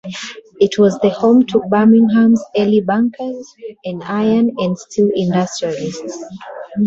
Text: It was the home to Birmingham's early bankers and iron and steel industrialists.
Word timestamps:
It 0.59 0.79
was 0.79 0.97
the 0.97 1.11
home 1.11 1.45
to 1.45 1.59
Birmingham's 1.69 2.43
early 2.57 2.81
bankers 2.81 3.53
and 3.85 4.01
iron 4.01 4.49
and 4.57 4.75
steel 4.75 5.11
industrialists. 5.13 6.25